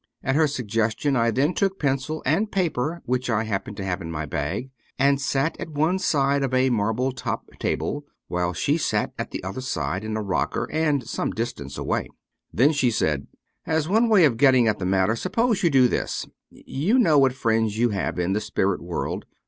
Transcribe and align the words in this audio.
At 0.23 0.35
her 0.35 0.47
suggestion 0.47 1.15
I 1.15 1.29
then 1.29 1.53
took 1.53 1.77
pencil 1.77 2.23
and 2.25 2.51
paper 2.51 3.03
(which 3.05 3.29
I 3.29 3.43
happened 3.43 3.77
to 3.77 3.83
have 3.85 4.01
in 4.01 4.09
my 4.09 4.25
bag), 4.25 4.71
and 4.97 5.21
sat 5.21 5.55
at 5.59 5.69
one 5.69 5.99
side 5.99 6.41
of 6.41 6.55
a 6.55 6.71
marble 6.71 7.11
top 7.11 7.45
table, 7.59 8.05
while 8.27 8.51
she 8.51 8.79
sat 8.79 9.13
at 9.19 9.29
the 9.29 9.43
other 9.43 9.61
side 9.61 10.03
in 10.03 10.17
a 10.17 10.21
rocker 10.23 10.67
and 10.71 11.03
some 11.07 11.29
distance 11.29 11.77
away. 11.77 12.09
Then 12.51 12.71
she 12.71 12.89
said: 12.89 13.27
*As 13.67 13.87
one 13.87 14.09
way 14.09 14.25
of 14.25 14.37
getting 14.37 14.67
at 14.67 14.79
the 14.79 14.87
matter, 14.87 15.15
suppose 15.15 15.61
you 15.61 15.69
do 15.69 15.87
this: 15.87 16.25
You 16.49 16.97
know 16.97 17.19
what 17.19 17.33
friends 17.33 17.77
you 17.77 17.89
have 17.89 18.17
in 18.17 18.33
the 18.33 18.41
spirit 18.41 18.81
world. 18.81 19.25